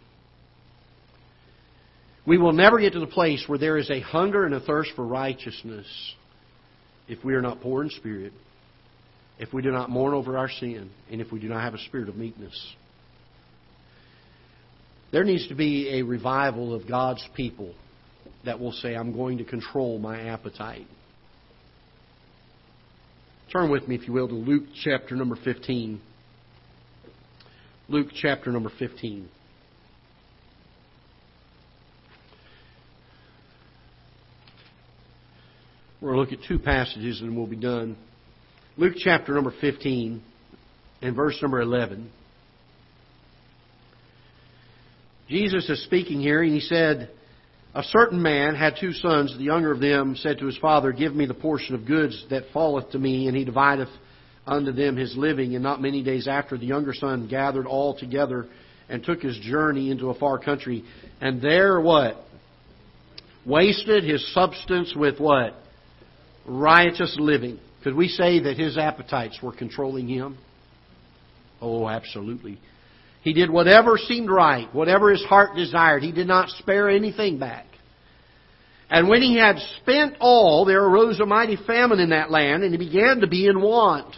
[2.26, 4.92] We will never get to the place where there is a hunger and a thirst
[4.96, 5.88] for righteousness
[7.08, 8.32] if we are not poor in spirit,
[9.40, 11.80] if we do not mourn over our sin, and if we do not have a
[11.80, 12.74] spirit of meekness.
[15.12, 17.74] There needs to be a revival of God's people
[18.46, 20.88] that will say, I'm going to control my appetite.
[23.52, 26.00] Turn with me, if you will, to Luke chapter number 15.
[27.90, 29.28] Luke chapter number 15.
[36.02, 37.96] We're going to look at two passages and we'll be done.
[38.76, 40.24] Luke chapter number 15
[41.04, 42.10] and verse number 11.
[45.30, 47.12] Jesus is speaking here and he said,
[47.76, 49.38] A certain man had two sons.
[49.38, 52.46] The younger of them said to his father, Give me the portion of goods that
[52.52, 53.28] falleth to me.
[53.28, 53.90] And he divideth
[54.48, 55.54] unto them his living.
[55.54, 58.48] And not many days after, the younger son gathered all together
[58.90, 60.84] and took his journey into a far country.
[61.22, 62.16] And there what?
[63.46, 65.61] Wasted his substance with what?
[66.46, 67.60] Riotous living.
[67.84, 70.38] Could we say that his appetites were controlling him?
[71.62, 72.60] Oh, absolutely.
[73.22, 76.04] He did whatever seemed right, whatever his heart desired.
[76.04, 77.66] He did not spare anything back.
[78.90, 82.74] And when he had spent all, there arose a mighty famine in that land, and
[82.74, 84.16] he began to be in want.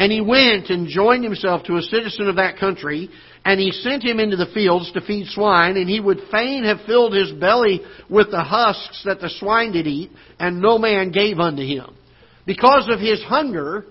[0.00, 3.10] And he went and joined himself to a citizen of that country,
[3.44, 6.78] and he sent him into the fields to feed swine, and he would fain have
[6.86, 11.38] filled his belly with the husks that the swine did eat, and no man gave
[11.38, 11.94] unto him.
[12.46, 13.84] Because of his hunger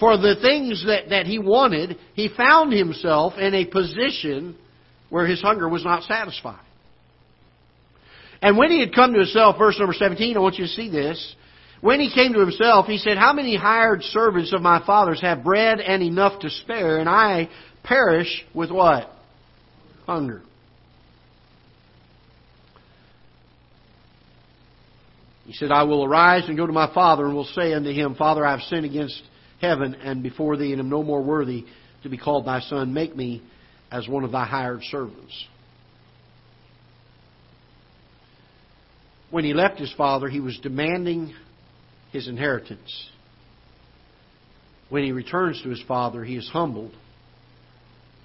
[0.00, 4.56] for the things that, that he wanted, he found himself in a position
[5.08, 6.66] where his hunger was not satisfied.
[8.42, 10.90] And when he had come to himself, verse number 17, I want you to see
[10.90, 11.36] this.
[11.80, 15.44] When he came to himself, he said, How many hired servants of my father's have
[15.44, 17.48] bread and enough to spare, and I
[17.84, 19.12] perish with what?
[20.06, 20.42] Hunger.
[25.44, 28.16] He said, I will arise and go to my father, and will say unto him,
[28.16, 29.22] Father, I have sinned against
[29.60, 31.64] heaven and before thee, and am no more worthy
[32.02, 32.92] to be called thy son.
[32.92, 33.42] Make me
[33.90, 35.46] as one of thy hired servants.
[39.30, 41.34] When he left his father, he was demanding
[42.12, 43.10] his inheritance.
[44.88, 46.94] When he returns to his father, he is humbled.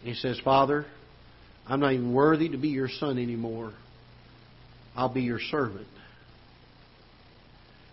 [0.01, 0.85] He says, Father,
[1.67, 3.73] I'm not even worthy to be your son anymore.
[4.95, 5.87] I'll be your servant.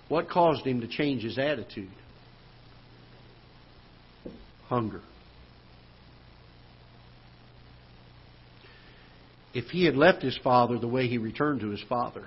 [0.08, 1.90] What caused him to change his attitude?
[4.66, 5.00] Hunger.
[9.54, 12.26] If he had left his father the way he returned to his father,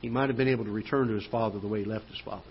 [0.00, 2.20] he might have been able to return to his father the way he left his
[2.24, 2.42] father.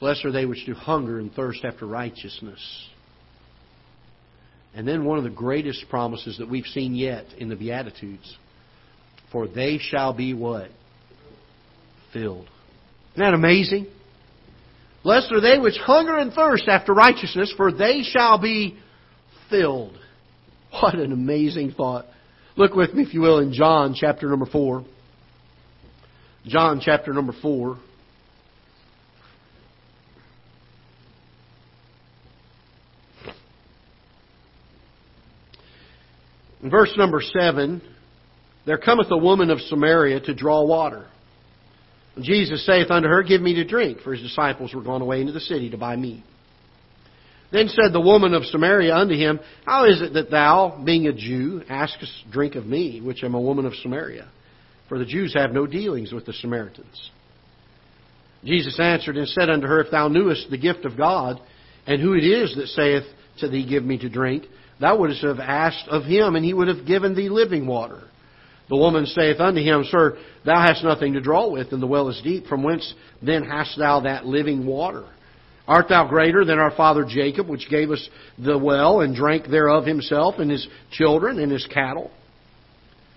[0.00, 2.60] Blessed are they which do hunger and thirst after righteousness.
[4.74, 8.36] And then one of the greatest promises that we've seen yet in the Beatitudes.
[9.30, 10.70] For they shall be what?
[12.12, 12.48] Filled.
[13.12, 13.86] Isn't that amazing?
[15.04, 18.78] Blessed are they which hunger and thirst after righteousness, for they shall be
[19.50, 19.96] filled.
[20.80, 22.06] What an amazing thought.
[22.56, 24.84] Look with me, if you will, in John chapter number 4.
[26.46, 27.78] John chapter number 4.
[36.62, 37.82] In verse number 7,
[38.66, 41.06] there cometh a woman of Samaria to draw water.
[42.14, 45.20] And Jesus saith unto her, Give me to drink, for his disciples were gone away
[45.20, 46.22] into the city to buy meat.
[47.52, 51.12] Then said the woman of Samaria unto him, How is it that thou, being a
[51.12, 54.28] Jew, askest drink of me, which am a woman of Samaria?
[54.88, 57.10] For the Jews have no dealings with the Samaritans.
[58.42, 61.40] Jesus answered and said unto her, If thou knewest the gift of God,
[61.86, 63.04] and who it is that saith
[63.38, 64.44] to thee, Give me to drink,
[64.80, 68.02] thou wouldst have asked of him, and he would have given thee living water.
[68.70, 72.08] The woman saith unto him, Sir, thou hast nothing to draw with, and the well
[72.08, 72.46] is deep.
[72.46, 75.04] From whence then hast thou that living water?
[75.66, 78.08] Art thou greater than our father Jacob, which gave us
[78.38, 82.10] the well and drank thereof himself and his children and his cattle?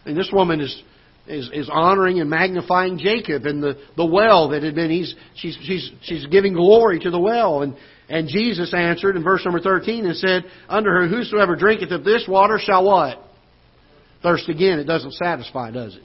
[0.05, 0.83] And this woman is
[1.27, 5.57] is, is honoring and magnifying Jacob and the, the well that had been he's she's
[5.63, 7.63] she's she's giving glory to the well.
[7.63, 7.75] And
[8.09, 12.25] and Jesus answered in verse number thirteen and said unto her whosoever drinketh of this
[12.27, 13.23] water shall what?
[14.21, 14.77] Thirst again.
[14.77, 16.03] It doesn't satisfy does it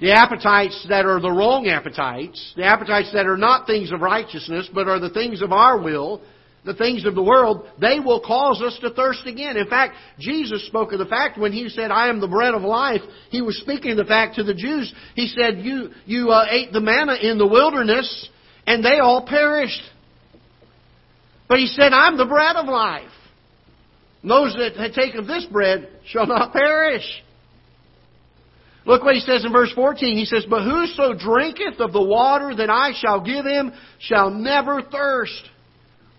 [0.00, 4.68] the appetites that are the wrong appetites, the appetites that are not things of righteousness,
[4.72, 6.22] but are the things of our will,
[6.64, 9.56] the things of the world, they will cause us to thirst again.
[9.56, 12.62] In fact, Jesus spoke of the fact when He said, I am the bread of
[12.62, 14.92] life, He was speaking the fact to the Jews.
[15.14, 18.28] He said, You, you uh, ate the manna in the wilderness,
[18.66, 19.82] and they all perished.
[21.48, 23.10] But he said, I'm the bread of life.
[24.22, 27.02] those that take of this bread shall not perish.
[28.86, 30.16] Look what he says in verse 14.
[30.16, 34.82] He says, But whoso drinketh of the water that I shall give him shall never
[34.82, 35.42] thirst.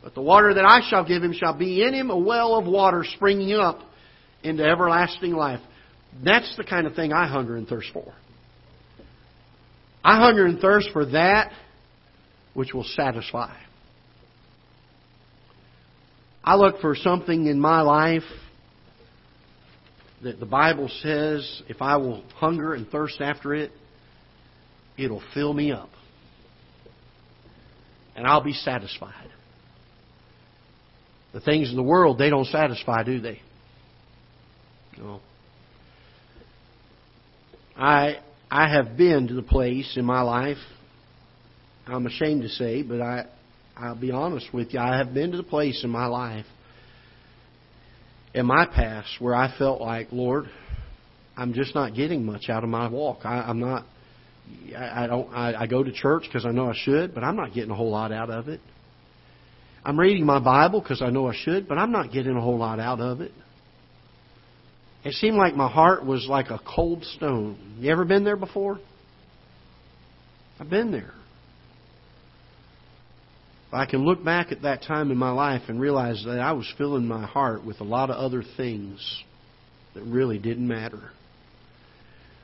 [0.04, 2.66] But the water that I shall give him shall be in him a well of
[2.66, 3.80] water springing up
[4.44, 5.60] into everlasting life.
[6.24, 8.14] That's the kind of thing I hunger and thirst for.
[10.04, 11.52] I hunger and thirst for that
[12.54, 13.56] which will satisfy.
[16.44, 18.24] I look for something in my life
[20.24, 23.72] that the Bible says if I will hunger and thirst after it,
[24.98, 25.90] it'll fill me up.
[28.16, 29.30] And I'll be satisfied.
[31.34, 33.42] The things in the world, they don't satisfy, do they?
[34.98, 35.22] No.
[37.78, 38.20] I
[38.50, 40.58] I have been to the place in my life.
[41.88, 43.26] I'm ashamed to say, but I
[43.78, 44.80] I'll be honest with you.
[44.80, 46.46] I have been to the place in my life,
[48.34, 50.46] in my past, where I felt like, Lord,
[51.36, 53.20] I'm just not getting much out of my walk.
[53.24, 53.86] I, I'm not.
[54.76, 55.34] I, I don't.
[55.34, 57.76] I, I go to church because I know I should, but I'm not getting a
[57.76, 58.60] whole lot out of it.
[59.84, 62.58] I'm reading my Bible because I know I should, but I'm not getting a whole
[62.58, 63.32] lot out of it.
[65.04, 67.78] It seemed like my heart was like a cold stone.
[67.80, 68.80] You ever been there before?
[70.60, 71.12] I've been there.
[73.74, 76.72] I can look back at that time in my life and realize that I was
[76.78, 79.24] filling my heart with a lot of other things
[79.94, 81.12] that really didn't matter.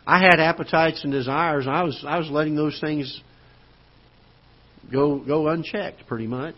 [0.05, 3.21] I had appetites and desires, and I was I was letting those things
[4.91, 6.55] go go unchecked pretty much.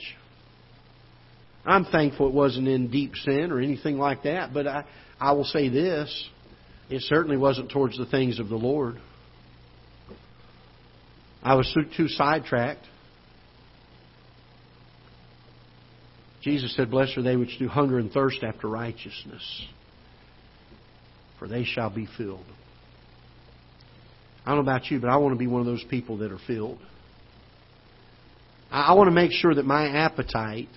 [1.65, 4.85] I'm thankful it wasn't in deep sin or anything like that, but I
[5.19, 6.29] I will say this
[6.89, 8.99] it certainly wasn't towards the things of the Lord.
[11.41, 12.85] I was too, too sidetracked.
[16.41, 19.67] Jesus said, Blessed are they which do hunger and thirst after righteousness,
[21.37, 22.45] for they shall be filled.
[24.45, 26.31] I don't know about you, but I want to be one of those people that
[26.31, 26.79] are filled.
[28.71, 30.69] I want to make sure that my appetite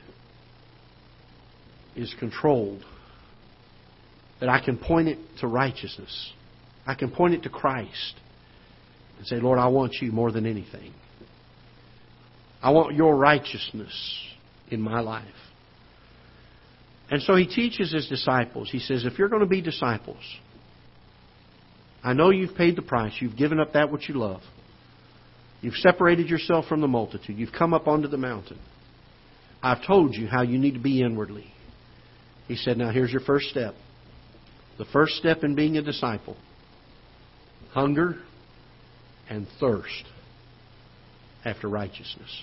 [1.94, 2.82] is controlled
[4.40, 6.32] that I can point it to righteousness.
[6.86, 8.14] I can point it to Christ
[9.18, 10.92] and say, Lord, I want you more than anything.
[12.60, 13.92] I want your righteousness
[14.68, 15.26] in my life.
[17.12, 18.70] And so he teaches his disciples.
[18.72, 20.24] He says, if you're going to be disciples,
[22.02, 23.12] I know you've paid the price.
[23.20, 24.40] You've given up that which you love.
[25.60, 27.36] You've separated yourself from the multitude.
[27.36, 28.58] You've come up onto the mountain.
[29.62, 31.52] I've told you how you need to be inwardly.
[32.48, 33.74] He said, now here's your first step.
[34.78, 36.38] The first step in being a disciple
[37.72, 38.16] hunger
[39.28, 40.04] and thirst
[41.44, 42.42] after righteousness.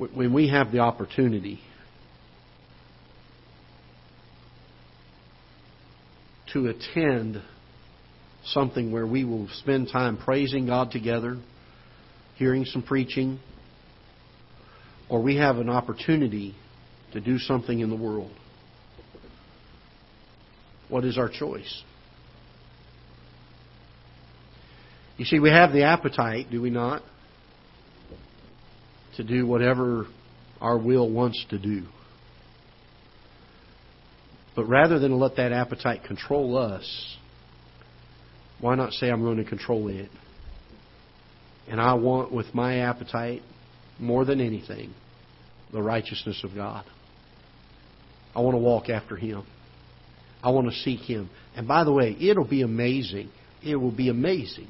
[0.00, 1.60] When we have the opportunity
[6.54, 7.42] to attend
[8.44, 11.36] something where we will spend time praising God together,
[12.36, 13.40] hearing some preaching,
[15.10, 16.54] or we have an opportunity
[17.12, 18.32] to do something in the world.
[20.88, 21.82] What is our choice?
[25.18, 27.02] You see, we have the appetite, do we not?
[29.20, 30.06] To do whatever
[30.62, 31.82] our will wants to do.
[34.56, 37.18] But rather than let that appetite control us,
[38.62, 40.08] why not say, I'm going to control it?
[41.68, 43.42] And I want, with my appetite,
[43.98, 44.94] more than anything,
[45.70, 46.86] the righteousness of God.
[48.34, 49.44] I want to walk after Him.
[50.42, 51.28] I want to seek Him.
[51.54, 53.28] And by the way, it'll be amazing.
[53.62, 54.68] It will be amazing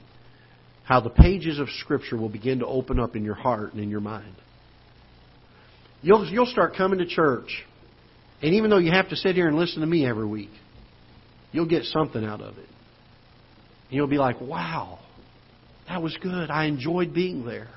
[0.90, 3.90] how the pages of Scripture will begin to open up in your heart and in
[3.90, 4.34] your mind.
[6.02, 7.62] You'll, you'll start coming to church,
[8.42, 10.50] and even though you have to sit here and listen to me every week,
[11.52, 12.66] you'll get something out of it.
[12.66, 14.98] And you'll be like, wow,
[15.86, 16.50] that was good.
[16.50, 17.70] I enjoyed being there.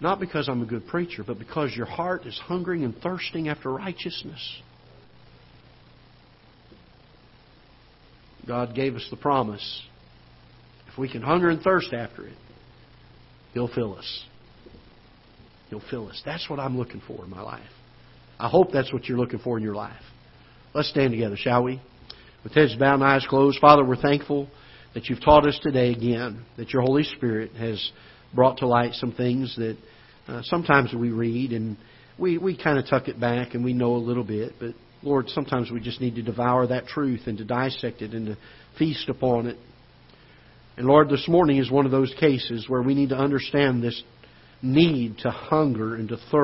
[0.00, 3.72] Not because I'm a good preacher, but because your heart is hungering and thirsting after
[3.72, 4.60] righteousness.
[8.46, 9.82] God gave us the promise.
[10.96, 12.32] If we can hunger and thirst after it,
[13.52, 14.24] He'll fill us.
[15.68, 16.22] He'll fill us.
[16.24, 17.68] That's what I'm looking for in my life.
[18.40, 20.00] I hope that's what you're looking for in your life.
[20.72, 21.82] Let's stand together, shall we?
[22.42, 23.58] With heads bowed and eyes closed.
[23.60, 24.48] Father, we're thankful
[24.94, 27.92] that you've taught us today again, that your Holy Spirit has
[28.34, 29.76] brought to light some things that
[30.28, 31.76] uh, sometimes we read and
[32.18, 35.28] we, we kind of tuck it back and we know a little bit, but Lord,
[35.28, 38.38] sometimes we just need to devour that truth and to dissect it and to
[38.78, 39.58] feast upon it.
[40.76, 44.02] And Lord, this morning is one of those cases where we need to understand this
[44.60, 46.34] need to hunger and to thirst